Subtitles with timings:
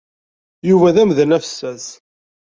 [0.69, 1.85] Yuba d amdan afessas.